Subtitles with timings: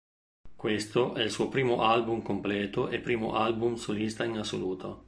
[0.55, 4.99] Questo è il suo primo album completo e primo album solista in assoluto.